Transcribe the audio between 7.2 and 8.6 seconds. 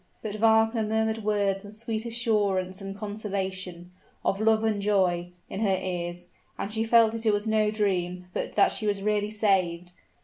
it was no dream, but